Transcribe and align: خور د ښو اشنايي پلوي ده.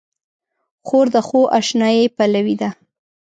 خور 0.87 1.05
د 1.13 1.17
ښو 1.27 1.41
اشنايي 1.59 2.05
پلوي 2.15 2.55
ده. 2.61 2.69